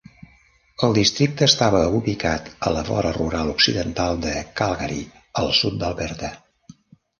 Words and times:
El 0.85 0.95
districte 0.97 1.45
estava 1.47 1.81
ubicat 1.97 2.49
a 2.69 2.73
la 2.77 2.81
vora 2.89 3.13
rural 3.19 3.53
occidental 3.53 4.19
de 4.27 4.35
Calgary, 4.63 5.01
al 5.45 5.55
sud 5.63 5.81
d'Alberta. 5.85 6.35